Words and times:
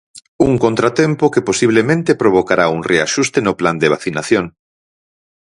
Un 0.47 0.53
contratempo 0.65 1.25
que 1.33 1.45
posiblemente 1.49 2.19
provocará 2.21 2.65
un 2.75 2.81
reaxuste 2.91 3.39
no 3.45 3.53
plan 3.59 3.75
de 3.81 3.91
vacinación. 3.95 4.45